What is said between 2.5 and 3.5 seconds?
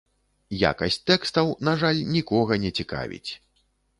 не цікавіць.